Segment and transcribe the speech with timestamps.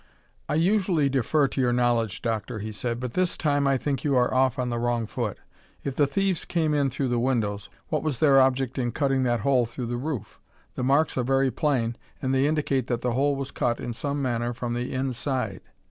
[0.49, 4.15] "I usually defer to your knowledge, Doctor," he said, "but this time I think you
[4.17, 5.37] are off on the wrong foot.
[5.83, 9.41] If the thieves came in through the windows, what was their object in cutting that
[9.41, 10.39] hole through the roof?
[10.73, 14.23] The marks are very plain and they indicate that the hole was cut in some
[14.23, 15.61] manner from the inside."